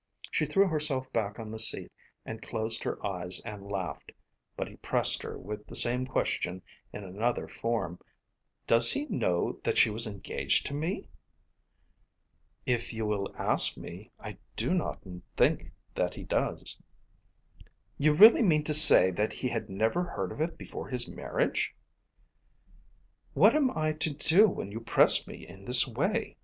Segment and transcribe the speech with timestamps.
[0.31, 1.91] She threw herself back on the seat
[2.25, 4.11] and closed her eyes and laughed.
[4.57, 7.99] But he pressed her with the same question in another form.
[8.65, 11.07] "Does he know that she was engaged to me?"
[12.65, 15.03] "If you will ask me, I do not
[15.37, 16.81] think that he does."
[17.99, 21.75] "You really mean to say that he had never heard of it before his marriage?"
[23.35, 26.37] "What am I to do when you press me in this way?